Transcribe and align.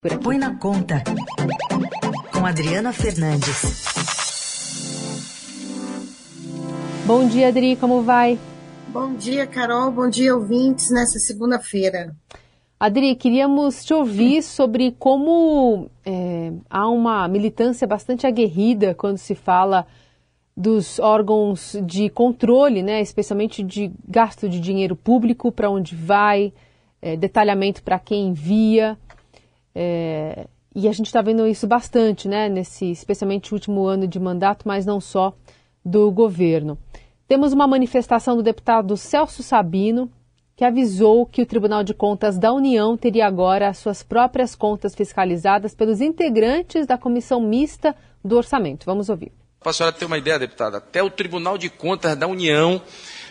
Põe 0.00 0.38
na 0.38 0.54
conta. 0.54 1.02
Com 2.32 2.46
Adriana 2.46 2.92
Fernandes. 2.92 3.82
Bom 7.04 7.26
dia, 7.26 7.48
Adri, 7.48 7.74
como 7.74 8.02
vai? 8.02 8.38
Bom 8.92 9.14
dia, 9.14 9.44
Carol. 9.44 9.90
Bom 9.90 10.08
dia, 10.08 10.36
ouvintes, 10.36 10.88
nessa 10.92 11.18
segunda-feira. 11.18 12.14
Adri, 12.78 13.16
queríamos 13.16 13.84
te 13.84 13.92
ouvir 13.92 14.40
sobre 14.44 14.94
como 15.00 15.90
é, 16.06 16.52
há 16.70 16.88
uma 16.88 17.26
militância 17.26 17.84
bastante 17.84 18.24
aguerrida 18.24 18.94
quando 18.94 19.18
se 19.18 19.34
fala 19.34 19.84
dos 20.56 21.00
órgãos 21.00 21.76
de 21.84 22.08
controle, 22.08 22.84
né, 22.84 23.00
especialmente 23.00 23.64
de 23.64 23.90
gasto 24.06 24.48
de 24.48 24.60
dinheiro 24.60 24.94
público, 24.94 25.50
para 25.50 25.68
onde 25.68 25.96
vai, 25.96 26.52
é, 27.02 27.16
detalhamento 27.16 27.82
para 27.82 27.98
quem 27.98 28.28
envia. 28.28 28.96
É, 29.80 30.48
e 30.74 30.88
a 30.88 30.92
gente 30.92 31.06
está 31.06 31.22
vendo 31.22 31.46
isso 31.46 31.68
bastante, 31.68 32.26
né, 32.26 32.48
nesse, 32.48 32.90
especialmente 32.90 33.54
último 33.54 33.86
ano 33.86 34.08
de 34.08 34.18
mandato, 34.18 34.66
mas 34.66 34.84
não 34.84 35.00
só 35.00 35.32
do 35.84 36.10
governo. 36.10 36.76
Temos 37.28 37.52
uma 37.52 37.64
manifestação 37.64 38.34
do 38.34 38.42
deputado 38.42 38.96
Celso 38.96 39.40
Sabino, 39.40 40.10
que 40.56 40.64
avisou 40.64 41.24
que 41.24 41.40
o 41.40 41.46
Tribunal 41.46 41.84
de 41.84 41.94
Contas 41.94 42.36
da 42.36 42.52
União 42.52 42.96
teria 42.96 43.24
agora 43.24 43.68
as 43.68 43.78
suas 43.78 44.02
próprias 44.02 44.56
contas 44.56 44.96
fiscalizadas 44.96 45.76
pelos 45.76 46.00
integrantes 46.00 46.84
da 46.84 46.98
comissão 46.98 47.40
mista 47.40 47.94
do 48.24 48.36
orçamento. 48.36 48.84
Vamos 48.84 49.08
ouvir. 49.08 49.30
Para 49.60 49.70
a 49.70 49.72
senhora 49.72 49.94
ter 49.94 50.06
uma 50.06 50.18
ideia, 50.18 50.40
deputada, 50.40 50.78
até 50.78 51.00
o 51.04 51.10
Tribunal 51.10 51.56
de 51.56 51.70
Contas 51.70 52.16
da 52.16 52.26
União 52.26 52.82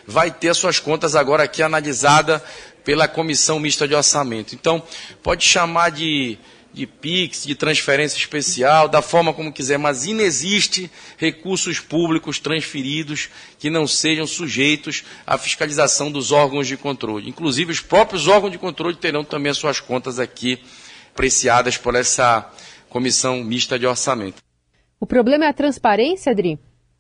vai 0.08 0.32
ter 0.32 0.50
as 0.50 0.58
suas 0.58 0.80
contas 0.80 1.16
agora 1.16 1.44
aqui 1.44 1.62
analisada 1.62 2.42
pela 2.84 3.08
Comissão 3.08 3.60
Mista 3.60 3.86
de 3.86 3.94
Orçamento. 3.94 4.56
Então, 4.56 4.82
pode 5.22 5.44
chamar 5.44 5.90
de, 5.92 6.38
de 6.74 6.88
PIX, 6.88 7.44
de 7.44 7.54
transferência 7.54 8.18
especial, 8.18 8.88
da 8.88 9.02
forma 9.02 9.34
como 9.34 9.52
quiser, 9.52 9.78
mas 9.78 10.06
inexiste 10.06 10.90
recursos 11.18 11.82
públicos 11.82 12.40
transferidos 12.40 13.30
que 13.60 13.70
não 13.70 13.86
sejam 13.86 14.26
sujeitos 14.26 15.04
à 15.26 15.38
fiscalização 15.38 16.10
dos 16.10 16.32
órgãos 16.32 16.66
de 16.66 16.78
controle. 16.78 17.30
Inclusive, 17.30 17.74
os 17.74 17.82
próprios 17.82 18.30
órgãos 18.30 18.54
de 18.54 18.58
controle 18.58 18.96
terão 18.96 19.26
também 19.26 19.52
as 19.52 19.58
suas 19.58 19.82
contas 19.82 20.18
aqui 20.18 20.58
apreciadas 21.12 21.78
por 21.78 21.96
essa 21.96 22.50
Comissão 22.88 23.44
Mista 23.44 23.78
de 23.78 23.86
Orçamento. 23.86 24.38
O 25.00 25.06
problema 25.06 25.46
é 25.46 25.50
a 25.50 25.54
transparência, 25.54 26.32
Adri? 26.32 26.58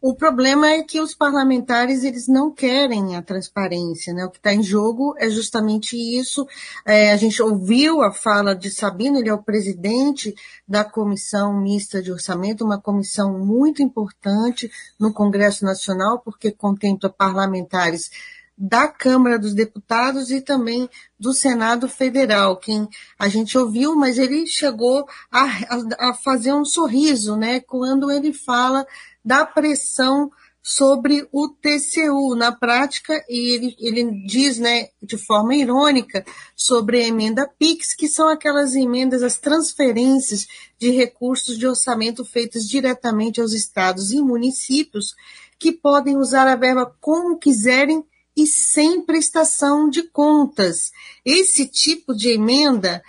O 0.09 0.15
problema 0.15 0.69
é 0.69 0.83
que 0.83 1.01
os 1.01 1.13
parlamentares 1.13 2.05
eles 2.05 2.29
não 2.29 2.49
querem 2.49 3.17
a 3.17 3.21
transparência, 3.21 4.13
né? 4.13 4.23
O 4.23 4.29
que 4.29 4.37
está 4.37 4.53
em 4.53 4.63
jogo 4.63 5.13
é 5.17 5.29
justamente 5.29 5.97
isso. 5.97 6.47
É, 6.85 7.11
a 7.11 7.17
gente 7.17 7.43
ouviu 7.43 8.01
a 8.01 8.13
fala 8.13 8.55
de 8.55 8.71
Sabino, 8.71 9.19
ele 9.19 9.27
é 9.27 9.33
o 9.33 9.43
presidente 9.43 10.33
da 10.65 10.85
comissão 10.85 11.59
mista 11.59 12.01
de 12.01 12.09
orçamento, 12.09 12.63
uma 12.63 12.79
comissão 12.79 13.37
muito 13.37 13.83
importante 13.83 14.71
no 14.97 15.11
Congresso 15.11 15.65
Nacional, 15.65 16.19
porque 16.19 16.53
contempla 16.53 17.09
parlamentares 17.09 18.09
da 18.57 18.87
Câmara 18.87 19.37
dos 19.37 19.53
Deputados 19.53 20.31
e 20.31 20.41
também 20.41 20.89
do 21.19 21.31
Senado 21.31 21.87
Federal, 21.87 22.57
quem 22.57 22.87
a 23.19 23.27
gente 23.27 23.55
ouviu, 23.57 23.95
mas 23.95 24.17
ele 24.17 24.47
chegou 24.47 25.07
a, 25.31 25.43
a, 25.43 26.09
a 26.09 26.13
fazer 26.13 26.53
um 26.53 26.65
sorriso, 26.65 27.37
né, 27.37 27.59
quando 27.59 28.09
ele 28.09 28.33
fala 28.33 28.87
da 29.23 29.45
pressão 29.45 30.31
sobre 30.69 31.25
o 31.31 31.47
TCU 31.47 32.35
na 32.35 32.51
prática, 32.51 33.23
e 33.29 33.55
ele, 33.55 33.75
ele 33.79 34.25
diz, 34.25 34.57
né, 34.57 34.89
de 35.01 35.17
forma 35.17 35.55
irônica, 35.55 36.25
sobre 36.55 36.97
a 36.97 37.07
emenda 37.07 37.47
PIX, 37.57 37.95
que 37.95 38.09
são 38.09 38.27
aquelas 38.27 38.75
emendas, 38.75 39.23
as 39.23 39.37
transferências 39.37 40.45
de 40.77 40.89
recursos 40.91 41.57
de 41.57 41.65
orçamento 41.65 42.25
feitas 42.25 42.67
diretamente 42.67 43.39
aos 43.39 43.53
estados 43.53 44.11
e 44.11 44.19
municípios, 44.19 45.15
que 45.57 45.71
podem 45.71 46.17
usar 46.17 46.47
a 46.47 46.55
verba 46.57 46.93
como 46.99 47.37
quiserem 47.37 48.03
e 48.37 48.45
sem 48.45 49.01
prestação 49.01 49.89
de 49.89 50.03
contas. 50.03 50.91
Esse 51.25 51.67
tipo 51.67 52.13
de 52.13 52.29
emenda 52.29 53.03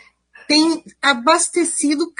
tem 0.48 0.82
abastecido 1.02 2.10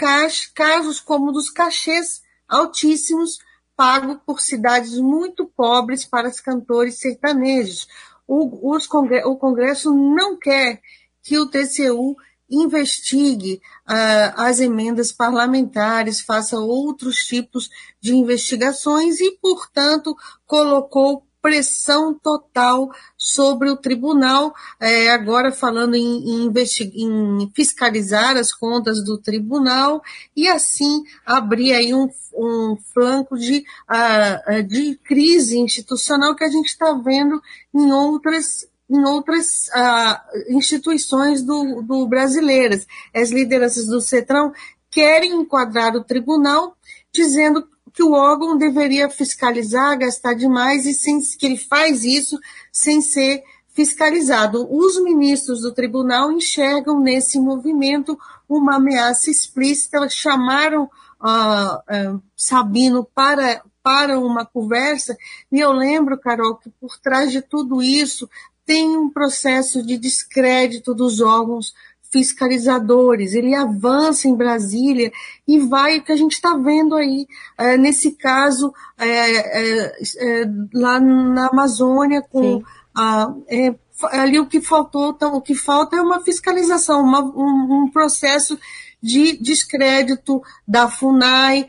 casos 0.55 1.01
como 1.01 1.33
dos 1.33 1.49
cachês 1.49 2.21
altíssimos 2.47 3.39
pago 3.75 4.21
por 4.27 4.41
cidades 4.41 4.99
muito 4.99 5.47
pobres 5.47 6.05
para 6.05 6.29
os 6.29 6.39
cantores 6.39 6.99
sertanejos. 6.99 7.89
O, 8.27 8.77
congre 8.87 9.25
o 9.25 9.37
Congresso 9.37 9.95
não 9.95 10.37
quer 10.37 10.83
que 11.23 11.39
o 11.39 11.47
TCU 11.47 12.15
investigue 12.51 13.61
uh, 13.89 14.35
as 14.37 14.61
emendas 14.61 15.13
parlamentares, 15.13 16.21
faça 16.21 16.59
outros 16.59 17.19
tipos 17.19 17.71
de 18.01 18.15
investigações 18.15 19.21
e, 19.21 19.33
portanto, 19.41 20.17
colocou 20.47 21.28
pressão 21.49 22.13
total 22.13 22.91
sobre 23.17 23.71
o 23.71 23.77
tribunal, 23.77 24.55
é, 24.79 25.09
agora 25.09 25.51
falando 25.51 25.95
em, 25.95 26.47
em, 26.47 26.53
em, 26.95 27.51
fiscalizar 27.55 28.37
as 28.37 28.53
contas 28.53 29.03
do 29.03 29.17
tribunal 29.17 30.03
e 30.37 30.47
assim 30.47 31.03
abrir 31.25 31.73
aí 31.73 31.95
um, 31.95 32.07
um 32.35 32.77
flanco 32.93 33.35
de, 33.39 33.65
uh, 33.89 34.63
de 34.63 34.97
crise 34.97 35.59
institucional 35.59 36.37
que 36.37 36.45
a 36.45 36.51
gente 36.51 36.67
está 36.67 36.93
vendo 36.93 37.41
em 37.75 37.91
outras 37.91 38.69
em 38.91 39.05
outras 39.05 39.69
uh, 39.69 40.55
instituições 40.55 41.43
do, 41.43 41.83
do 41.83 42.07
brasileiras. 42.07 42.87
As 43.15 43.31
lideranças 43.31 43.87
do 43.87 44.01
CETRAN 44.01 44.51
querem 44.91 45.35
enquadrar 45.35 45.95
o 45.95 46.05
tribunal, 46.05 46.75
dizendo 47.13 47.69
que 47.99 48.03
o 48.05 48.13
órgão 48.13 48.57
deveria 48.57 49.11
fiscalizar, 49.11 49.99
gastar 49.99 50.33
demais 50.35 50.87
e 50.87 50.95
sem, 50.95 51.21
que 51.21 51.45
ele 51.45 51.57
faz 51.57 52.05
isso 52.05 52.39
sem 52.71 53.01
ser 53.01 53.43
fiscalizado. 53.75 54.69
Os 54.71 55.03
ministros 55.03 55.63
do 55.63 55.75
tribunal 55.75 56.31
enxergam 56.31 57.01
nesse 57.01 57.41
movimento 57.41 58.17
uma 58.49 58.77
ameaça 58.77 59.33
explícita, 59.33 60.09
chamaram 60.09 60.85
uh, 60.85 62.15
uh, 62.15 62.23
Sabino 62.37 63.05
para, 63.13 63.65
para 63.83 64.17
uma 64.17 64.47
conversa, 64.47 65.19
e 65.51 65.59
eu 65.59 65.73
lembro, 65.73 66.21
Carol, 66.21 66.55
que 66.55 66.71
por 66.81 66.97
trás 67.01 67.33
de 67.33 67.43
tudo 67.43 67.83
isso 67.83 68.31
tem 68.65 68.97
um 68.97 69.11
processo 69.11 69.83
de 69.83 69.99
descrédito 69.99 70.95
dos 70.95 71.21
órgãos 71.21 71.75
fiscalizadores, 72.11 73.35
ele 73.35 73.55
avança 73.55 74.29
em 74.29 74.35
Brasília 74.35 75.13
e 75.47 75.59
vai, 75.59 75.99
o 75.99 76.03
que 76.03 76.13
a 76.13 76.17
gente 76.17 76.33
está 76.33 76.57
vendo 76.57 76.95
aí, 76.95 77.27
é, 77.57 77.77
nesse 77.77 78.13
caso, 78.13 78.73
é, 78.99 79.07
é, 79.07 79.93
é 80.19 80.51
lá 80.73 80.99
na 80.99 81.49
Amazônia, 81.49 82.23
com 82.23 82.63
a, 82.97 83.33
é, 83.49 83.75
ali 84.13 84.41
o 84.41 84.47
que 84.47 84.61
faltou, 84.61 85.11
então, 85.11 85.35
o 85.35 85.43
que 85.43 85.55
falta 85.55 85.97
é 85.97 86.01
uma 86.01 86.21
fiscalização, 86.23 87.03
uma, 87.03 87.21
um, 87.21 87.85
um, 87.85 87.91
processo 87.91 88.59
de 89.01 89.37
descrédito 89.37 90.43
da 90.67 90.89
FUNAI, 90.89 91.69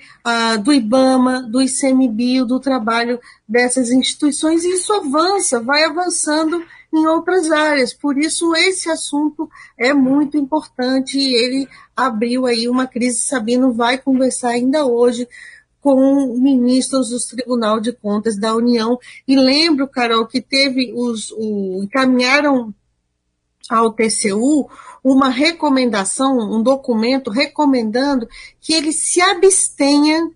do 0.64 0.74
IBAMA, 0.74 1.44
do 1.44 1.62
ICMBio, 1.62 2.44
do 2.44 2.60
trabalho 2.60 3.20
dessas 3.48 3.92
instituições, 3.92 4.64
e 4.64 4.74
isso 4.74 4.92
avança, 4.92 5.60
vai 5.60 5.84
avançando 5.84 6.64
em 6.94 7.06
outras 7.08 7.52
áreas. 7.52 7.94
Por 7.94 8.18
isso, 8.18 8.56
esse 8.56 8.90
assunto 8.90 9.50
é 9.78 9.94
muito 9.94 10.38
importante 10.38 11.18
e 11.18 11.34
ele 11.34 11.68
abriu 11.96 12.46
aí 12.46 12.68
uma 12.68 12.88
crise. 12.88 13.22
Sabino 13.22 13.74
vai 13.74 13.98
conversar 13.98 14.50
ainda 14.50 14.86
hoje 14.86 15.28
com 15.82 16.38
ministros 16.38 17.10
do 17.10 17.20
Tribunal 17.36 17.80
de 17.80 17.94
Contas 17.94 18.38
da 18.38 18.56
União. 18.56 18.98
E 19.28 19.36
lembro, 19.36 19.88
Carol, 19.88 20.26
que 20.28 20.42
teve 20.42 20.94
os. 20.94 21.32
O, 21.32 21.84
encaminharam 21.84 22.74
ao 23.70 23.94
TCU 23.94 24.68
uma 25.04 25.30
recomendação, 25.30 26.38
um 26.38 26.62
documento 26.64 27.30
recomendando 27.30 28.28
que 28.60 28.74
ele 28.74 28.92
se 28.92 29.22
abstenha 29.22 30.30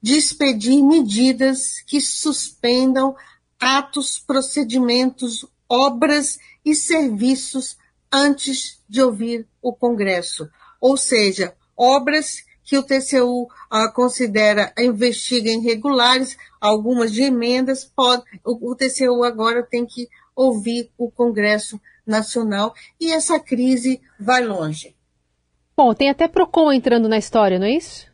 de 0.00 0.16
expedir 0.16 0.82
medidas 0.82 1.80
que 1.86 2.00
suspendam 2.00 3.14
atos, 3.60 4.18
procedimentos 4.18 5.44
obras 5.68 6.38
e 6.64 6.74
serviços 6.74 7.76
antes 8.12 8.82
de 8.88 9.02
ouvir 9.02 9.46
o 9.60 9.72
Congresso. 9.72 10.48
Ou 10.80 10.96
seja, 10.96 11.54
obras 11.76 12.42
que 12.64 12.76
o 12.76 12.82
TCU 12.82 13.48
ah, 13.70 13.88
considera, 13.88 14.72
investiga 14.78 15.50
irregulares, 15.50 16.36
algumas 16.60 17.12
de 17.12 17.22
emendas, 17.22 17.84
pode, 17.84 18.22
o, 18.44 18.72
o 18.72 18.76
TCU 18.76 19.24
agora 19.24 19.62
tem 19.62 19.86
que 19.86 20.08
ouvir 20.36 20.90
o 20.98 21.10
Congresso 21.10 21.80
Nacional 22.06 22.74
e 23.00 23.12
essa 23.12 23.40
crise 23.40 24.00
vai 24.20 24.44
longe. 24.44 24.94
Bom, 25.76 25.94
tem 25.94 26.10
até 26.10 26.28
PROCON 26.28 26.72
entrando 26.72 27.08
na 27.08 27.18
história, 27.18 27.58
não 27.58 27.66
é 27.66 27.72
isso? 27.72 28.06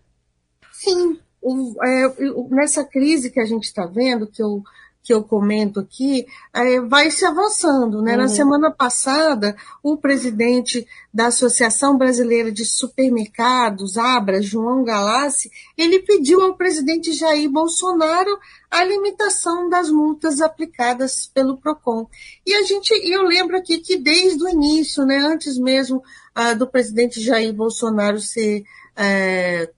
Sim. 0.73 1.19
O, 1.41 1.75
é, 1.85 2.15
nessa 2.51 2.85
crise 2.85 3.31
que 3.31 3.41
a 3.41 3.45
gente 3.45 3.65
está 3.65 3.87
vendo, 3.87 4.27
que 4.27 4.43
eu 4.43 4.63
que 5.05 5.13
eu 5.13 5.23
comento 5.23 5.79
aqui, 5.79 6.27
é, 6.51 6.81
vai 6.81 7.11
se 7.11 7.27
avançando. 7.27 8.01
Né? 8.01 8.13
Uhum. 8.13 8.23
Na 8.23 8.29
semana 8.29 8.71
passada, 8.71 9.55
o 9.83 9.99
presidente 9.99 10.89
da 11.13 11.27
Associação 11.27 11.99
Brasileira 11.99 12.51
de 12.51 12.65
Supermercados, 12.65 13.99
Abra, 13.99 14.41
João 14.41 14.83
Galassi, 14.83 15.53
ele 15.77 16.01
pediu 16.01 16.41
ao 16.41 16.57
presidente 16.57 17.13
Jair 17.13 17.51
Bolsonaro 17.51 18.39
a 18.71 18.83
limitação 18.83 19.69
das 19.69 19.91
multas 19.91 20.41
aplicadas 20.41 21.31
pelo 21.33 21.59
PROCON. 21.59 22.09
E 22.47 22.55
a 22.55 22.63
gente, 22.63 22.91
eu 23.07 23.25
lembro 23.25 23.59
aqui 23.59 23.81
que 23.81 23.99
desde 23.99 24.43
o 24.43 24.49
início, 24.49 25.05
né, 25.05 25.19
antes 25.19 25.59
mesmo 25.59 26.03
ah, 26.35 26.55
do 26.55 26.67
presidente 26.67 27.21
Jair 27.21 27.53
Bolsonaro 27.53 28.19
ser 28.19 28.65
é, 28.97 29.71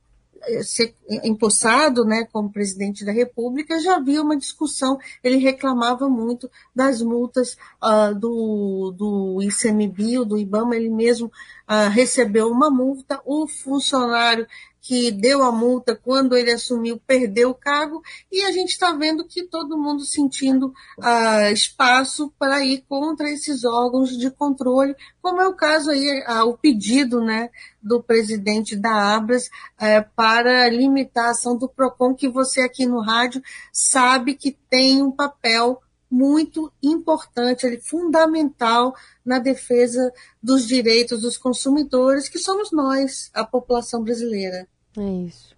ser 0.62 0.94
empossado 1.24 2.04
né, 2.04 2.26
como 2.32 2.52
presidente 2.52 3.04
da 3.04 3.12
República, 3.12 3.80
já 3.80 3.96
havia 3.96 4.22
uma 4.22 4.36
discussão, 4.36 4.98
ele 5.22 5.36
reclamava 5.36 6.08
muito 6.08 6.50
das 6.74 7.02
multas 7.02 7.56
uh, 7.82 8.14
do, 8.14 8.94
do 8.96 9.42
ICMBio, 9.42 10.24
do 10.24 10.38
IBAMA, 10.38 10.76
ele 10.76 10.90
mesmo 10.90 11.26
uh, 11.26 11.90
recebeu 11.90 12.48
uma 12.50 12.70
multa, 12.70 13.20
o 13.24 13.46
funcionário 13.46 14.46
que 14.86 15.10
deu 15.10 15.42
a 15.42 15.50
multa 15.50 15.96
quando 15.96 16.36
ele 16.36 16.52
assumiu, 16.52 16.96
perdeu 17.04 17.50
o 17.50 17.54
cargo, 17.54 18.00
e 18.30 18.42
a 18.44 18.52
gente 18.52 18.68
está 18.68 18.92
vendo 18.92 19.26
que 19.26 19.42
todo 19.42 19.76
mundo 19.76 20.04
sentindo 20.04 20.72
uh, 20.98 21.52
espaço 21.52 22.32
para 22.38 22.64
ir 22.64 22.84
contra 22.88 23.28
esses 23.28 23.64
órgãos 23.64 24.16
de 24.16 24.30
controle, 24.30 24.94
como 25.20 25.42
é 25.42 25.48
o 25.48 25.56
caso 25.56 25.90
aí, 25.90 26.24
uh, 26.28 26.48
o 26.48 26.56
pedido 26.56 27.20
né, 27.20 27.50
do 27.82 28.00
presidente 28.00 28.76
da 28.76 29.16
Abras 29.16 29.46
uh, 29.46 30.08
para 30.14 30.68
limitar 30.68 31.26
a 31.26 31.30
ação 31.30 31.56
do 31.56 31.68
PROCON, 31.68 32.14
que 32.14 32.28
você 32.28 32.60
aqui 32.60 32.86
no 32.86 33.00
rádio 33.00 33.42
sabe 33.72 34.34
que 34.34 34.56
tem 34.70 35.02
um 35.02 35.10
papel 35.10 35.82
muito 36.08 36.72
importante, 36.80 37.66
ele, 37.66 37.80
fundamental 37.80 38.94
na 39.24 39.40
defesa 39.40 40.12
dos 40.40 40.64
direitos 40.64 41.22
dos 41.22 41.36
consumidores, 41.36 42.28
que 42.28 42.38
somos 42.38 42.70
nós, 42.70 43.28
a 43.34 43.44
população 43.44 44.04
brasileira. 44.04 44.68
É 44.98 45.10
isso. 45.26 45.54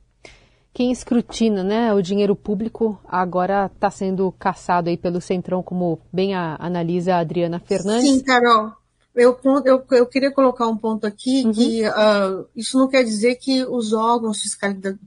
Quem 0.72 0.92
escrutina 0.92 1.64
né, 1.64 1.92
o 1.92 2.00
dinheiro 2.00 2.36
público 2.36 3.00
agora 3.04 3.66
está 3.66 3.90
sendo 3.90 4.30
caçado 4.38 4.88
aí 4.88 4.96
pelo 4.96 5.20
Centrão, 5.20 5.62
como 5.62 5.98
bem 6.12 6.34
a, 6.34 6.56
analisa 6.60 7.16
a 7.16 7.18
Adriana 7.18 7.58
Fernandes. 7.58 8.08
Sim, 8.08 8.22
Carol. 8.22 8.77
Eu, 9.18 9.38
eu, 9.64 9.84
eu 9.90 10.06
queria 10.06 10.30
colocar 10.30 10.66
um 10.68 10.76
ponto 10.76 11.06
aqui 11.06 11.44
uhum. 11.44 11.52
que 11.52 11.82
uh, 11.86 12.46
isso 12.54 12.78
não 12.78 12.88
quer 12.88 13.02
dizer 13.02 13.34
que 13.36 13.64
os 13.64 13.92
órgãos 13.92 14.40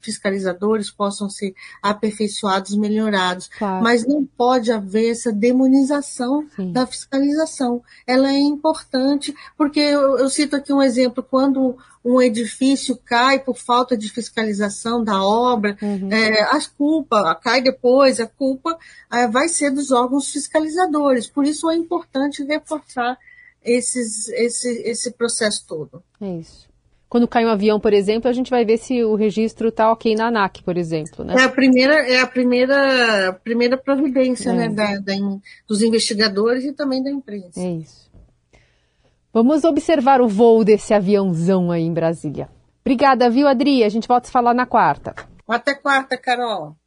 fiscalizadores 0.02 0.92
possam 0.92 1.30
ser 1.30 1.56
aperfeiçoados, 1.82 2.76
melhorados, 2.76 3.50
claro. 3.58 3.84
mas 3.84 4.06
não 4.06 4.26
pode 4.26 4.72
haver 4.72 5.12
essa 5.12 5.32
demonização 5.32 6.46
Sim. 6.56 6.72
da 6.72 6.86
fiscalização. 6.86 7.82
Ela 8.06 8.30
é 8.30 8.40
importante, 8.40 9.34
porque 9.58 9.80
eu, 9.80 10.18
eu 10.18 10.30
cito 10.30 10.56
aqui 10.56 10.74
um 10.74 10.82
exemplo, 10.82 11.24
quando 11.24 11.78
um 12.04 12.22
edifício 12.22 12.98
cai 12.98 13.40
por 13.40 13.58
falta 13.58 13.96
de 13.96 14.10
fiscalização 14.10 15.04
da 15.04 15.24
obra, 15.24 15.78
uhum. 15.82 16.12
é, 16.12 16.42
a 16.42 16.60
culpa 16.78 17.36
cai 17.36 17.62
depois, 17.62 18.20
a 18.20 18.28
culpa 18.28 18.78
é, 19.12 19.28
vai 19.28 19.48
ser 19.48 19.72
dos 19.72 19.92
órgãos 19.92 20.32
fiscalizadores. 20.32 21.28
Por 21.28 21.46
isso 21.46 21.70
é 21.70 21.76
importante 21.76 22.44
reforçar 22.44 23.18
esses, 23.64 24.28
esse, 24.30 24.82
esse 24.84 25.12
processo 25.12 25.66
todo. 25.68 26.04
É 26.20 26.38
isso. 26.38 26.70
Quando 27.12 27.28
cai 27.28 27.46
um 27.46 27.50
avião, 27.50 27.78
por 27.78 27.92
exemplo, 27.92 28.30
a 28.30 28.34
gente 28.34 28.50
vai 28.50 28.64
ver 28.64 28.78
se 28.78 29.04
o 29.04 29.16
registro 29.16 29.68
está 29.68 29.92
ok 29.92 30.16
na 30.16 30.28
ANAC, 30.28 30.64
por 30.64 30.78
exemplo, 30.78 31.26
né? 31.26 31.36
É 31.38 31.44
a 31.44 31.50
primeira, 31.50 31.94
é 32.10 32.22
a 32.22 32.26
primeira, 32.26 33.34
primeira 33.44 33.78
providência, 33.78 34.52
é. 34.52 34.54
né, 34.54 34.70
da, 34.70 34.98
da, 34.98 35.14
dos 35.68 35.82
investigadores 35.82 36.64
e 36.64 36.72
também 36.72 37.04
da 37.04 37.12
imprensa. 37.12 37.60
É 37.60 37.70
isso. 37.70 38.10
Vamos 39.34 39.66
observar 39.66 40.22
o 40.22 40.28
voo 40.28 40.64
desse 40.64 40.94
aviãozão 40.94 41.70
aí 41.70 41.84
em 41.84 41.94
Brasília. 41.94 42.50
Obrigada, 42.82 43.30
viu, 43.30 43.48
Adri? 43.48 43.84
A 43.84 43.90
gente 43.90 44.08
volta 44.08 44.30
a 44.30 44.32
falar 44.32 44.54
na 44.54 44.66
quarta. 44.66 45.14
Até 45.48 45.74
quarta, 45.74 46.18
Carol. 46.18 46.78